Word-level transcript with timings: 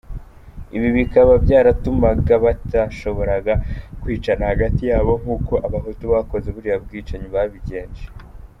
Ibi, 0.75 0.89
bikaba 0.97 1.31
byaratumaga 1.45 2.33
batarashoboraga 2.45 3.53
kwicana 4.01 4.43
hagati 4.51 4.81
yabo, 4.91 5.13
nk’uko 5.21 5.53
abahutu 5.67 6.03
bakoze 6.13 6.47
buriya 6.55 6.77
bwicanyi 6.83 7.27
babigenje. 7.35 8.05